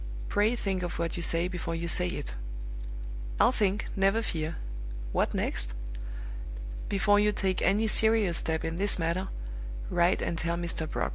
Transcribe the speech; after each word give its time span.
Pray 0.29 0.55
think 0.55 0.81
of 0.81 0.97
what 0.97 1.15
you 1.15 1.21
say 1.21 1.47
before 1.47 1.75
you 1.75 1.87
say 1.87 2.07
it!" 2.07 2.33
"I'll 3.39 3.51
think, 3.51 3.85
never 3.95 4.23
fear! 4.23 4.55
What 5.11 5.35
next?" 5.35 5.75
"Before 6.89 7.19
you 7.19 7.31
take 7.31 7.61
any 7.61 7.85
serious 7.87 8.39
step 8.39 8.65
in 8.65 8.77
this 8.77 8.97
matter, 8.97 9.27
write 9.91 10.23
and 10.23 10.39
tell 10.39 10.57
Mr. 10.57 10.89
Brock. 10.89 11.09